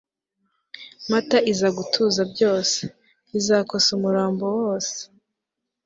mata 1.11 1.37
iza 1.51 1.67
gutuza 1.77 2.21
byose, 2.31 2.79
iza 3.37 3.57
kosa 3.69 3.89
umurambo 3.97 4.45
wose 4.59 4.97